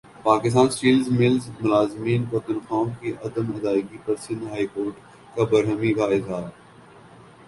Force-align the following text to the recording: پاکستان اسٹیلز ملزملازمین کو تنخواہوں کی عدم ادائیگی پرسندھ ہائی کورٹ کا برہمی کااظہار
پاکستان 0.23 0.67
اسٹیلز 0.67 1.07
ملزملازمین 1.11 2.23
کو 2.29 2.39
تنخواہوں 2.39 2.85
کی 3.01 3.11
عدم 3.25 3.51
ادائیگی 3.55 3.97
پرسندھ 4.05 4.43
ہائی 4.45 4.65
کورٹ 4.73 5.35
کا 5.35 5.43
برہمی 5.51 5.93
کااظہار 5.93 6.49